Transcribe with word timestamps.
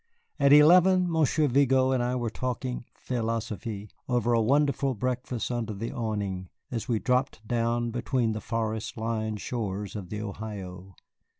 At 0.39 0.51
eleven, 0.51 1.07
Monsieur 1.11 1.47
Vigo 1.47 1.91
and 1.91 2.01
I 2.01 2.15
were 2.15 2.31
talking 2.31 2.85
"philosophe" 2.95 3.87
over 4.09 4.33
a 4.33 4.41
wonderful 4.41 4.95
breakfast 4.95 5.51
under 5.51 5.75
the 5.75 5.91
awning, 5.91 6.49
as 6.71 6.87
we 6.87 6.97
dropped 6.97 7.47
down 7.47 7.91
between 7.91 8.31
the 8.31 8.41
forest 8.41 8.97
lined 8.97 9.41
shores 9.41 9.95
of 9.95 10.09
the 10.09 10.19
Ohio. 10.19 10.95